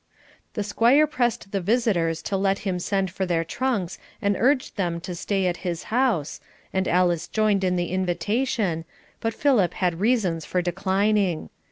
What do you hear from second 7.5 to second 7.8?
in